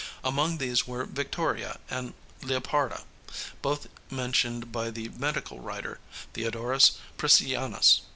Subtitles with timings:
[0.23, 3.03] Among these were Victoria and Leoparda,
[3.61, 5.99] both mentioned by the medical writer,
[6.33, 8.01] Theodorus Priscianus.